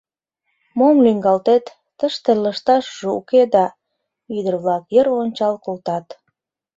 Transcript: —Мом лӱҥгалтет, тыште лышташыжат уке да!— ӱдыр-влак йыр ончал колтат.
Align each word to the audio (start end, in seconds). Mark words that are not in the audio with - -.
—Мом 0.77 0.95
лӱҥгалтет, 1.05 1.65
тыште 1.97 2.31
лышташыжат 2.43 3.13
уке 3.17 3.41
да!— 3.53 3.65
ӱдыр-влак 4.37 4.83
йыр 4.93 5.07
ончал 5.21 5.55
колтат. 5.65 6.05